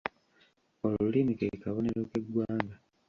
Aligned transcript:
Olulimi 0.87 1.33
ke 1.39 1.47
kabonero 1.63 2.01
k'eggwanga. 2.11 2.75